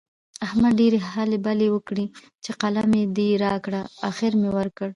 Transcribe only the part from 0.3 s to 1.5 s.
احمد ډېرې هلې